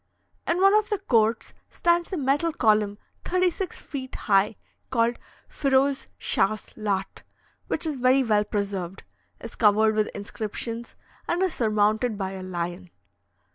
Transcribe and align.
In 0.47 0.59
one 0.61 0.73
of 0.73 0.89
the 0.89 0.97
courts 0.97 1.53
stands 1.69 2.11
a 2.11 2.17
metal 2.17 2.51
column 2.51 2.97
thirty 3.23 3.51
six 3.51 3.77
feet 3.77 4.15
high, 4.15 4.55
called 4.89 5.19
Feroze 5.47 6.07
Schachs 6.19 6.73
Laht, 6.75 7.21
which 7.67 7.85
is 7.85 7.97
very 7.97 8.23
well 8.23 8.43
preserved, 8.43 9.03
is 9.41 9.53
covered 9.53 9.93
with 9.93 10.07
inscriptions, 10.15 10.95
and 11.27 11.43
is 11.43 11.53
surmounted 11.53 12.17
by 12.17 12.31
a 12.31 12.41
lion. 12.41 12.89